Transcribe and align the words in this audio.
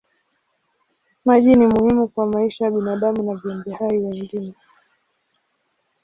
Maji 1.25 1.55
ni 1.55 1.67
muhimu 1.67 2.07
kwa 2.07 2.25
maisha 2.27 2.65
ya 2.65 2.71
binadamu 2.71 3.23
na 3.23 3.35
viumbe 3.35 3.71
hai 3.75 3.97
wengine. 3.97 4.53